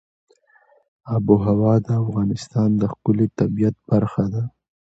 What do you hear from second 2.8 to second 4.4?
د ښکلي طبیعت برخه